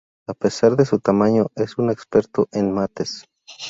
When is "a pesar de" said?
0.27-0.85